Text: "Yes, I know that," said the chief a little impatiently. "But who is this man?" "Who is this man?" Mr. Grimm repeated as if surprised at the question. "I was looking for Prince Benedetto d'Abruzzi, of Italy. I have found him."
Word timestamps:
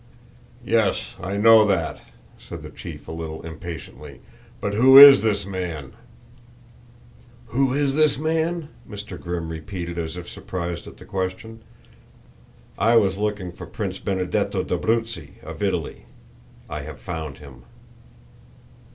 "Yes, 0.65 1.15
I 1.21 1.37
know 1.37 1.63
that," 1.63 2.01
said 2.39 2.63
the 2.63 2.71
chief 2.71 3.07
a 3.07 3.11
little 3.11 3.43
impatiently. 3.43 4.19
"But 4.59 4.73
who 4.73 4.97
is 4.97 5.21
this 5.21 5.45
man?" 5.45 5.93
"Who 7.49 7.75
is 7.75 7.93
this 7.93 8.17
man?" 8.17 8.69
Mr. 8.89 9.21
Grimm 9.21 9.49
repeated 9.49 9.99
as 9.99 10.17
if 10.17 10.27
surprised 10.27 10.87
at 10.87 10.97
the 10.97 11.05
question. 11.05 11.61
"I 12.79 12.95
was 12.95 13.19
looking 13.19 13.51
for 13.51 13.67
Prince 13.67 13.99
Benedetto 13.99 14.63
d'Abruzzi, 14.63 15.33
of 15.43 15.61
Italy. 15.61 16.05
I 16.67 16.79
have 16.81 16.99
found 16.99 17.37
him." 17.37 17.61